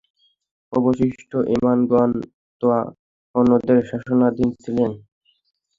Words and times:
অবশিষ্ট 0.73 1.31
ইমামগণ 1.55 2.11
তো 2.61 2.67
অন্যদের 3.35 3.77
শাসনাধীন 3.89 4.49
ছিলেন। 4.63 4.91